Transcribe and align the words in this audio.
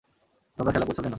তোমরা 0.57 0.71
খেলা 0.73 0.85
করছো 0.85 0.95
কেন? 0.97 1.09